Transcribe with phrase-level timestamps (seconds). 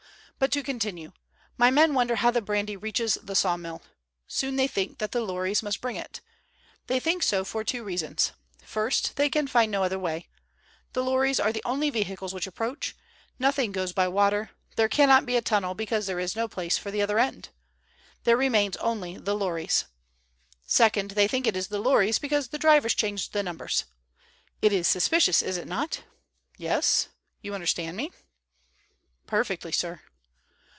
[0.41, 1.11] "But to continue.
[1.55, 3.83] My men wonder how the brandy reaches the sawmill.
[4.25, 6.19] Soon they think that the lorries must bring it.
[6.87, 8.31] They think so for two reasons.
[8.65, 10.29] First, they can find no other way.
[10.93, 12.95] The lorries are the only vehicles which approach;
[13.37, 16.89] nothing goes by water; there cannot be a tunnel, because there is no place for
[16.89, 17.49] the other end.
[18.23, 19.85] There remains only the lorries.
[20.65, 23.85] Second, they think it is the lorries because the drivers change the numbers.
[24.59, 26.01] It is suspicious, is it not?
[26.57, 27.09] Yes?
[27.43, 28.11] You understand me?"
[29.27, 30.01] "Perfectly, sir."